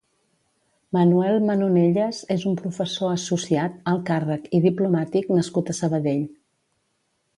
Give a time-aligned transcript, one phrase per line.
[0.95, 6.25] Manuel Manonelles és un professor associat, alt càrrec i diplomàtic nascut a Sabadell.